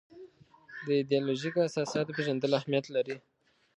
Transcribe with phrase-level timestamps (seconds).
[0.85, 3.15] د ایدیالوژیکو اساساتو پېژندل اهمیت لري.